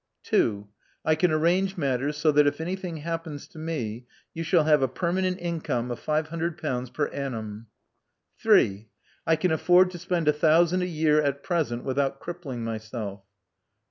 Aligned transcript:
2, 0.23 0.67
I 1.05 1.13
can 1.13 1.29
arrange 1.29 1.77
matters 1.77 2.17
so 2.17 2.31
that 2.31 2.47
if 2.47 2.59
anything 2.59 2.97
happens 2.97 3.47
to 3.47 3.59
me 3.59 4.07
you 4.33 4.41
shall 4.43 4.63
have 4.63 4.81
a 4.81 4.87
permanent 4.87 5.37
income 5.39 5.91
of 5.91 5.99
five 5.99 6.29
hundred 6.29 6.57
pounds 6.59 6.89
per 6.89 7.05
annum. 7.09 7.67
3, 8.41 8.89
I 9.27 9.35
can 9.35 9.51
afford 9.51 9.91
to 9.91 9.99
spend 9.99 10.27
a 10.27 10.33
thousand 10.33 10.81
a 10.81 10.87
year 10.87 11.21
at 11.21 11.43
present, 11.43 11.83
without 11.83 12.19
crippling 12.19 12.63
myself. 12.63 13.21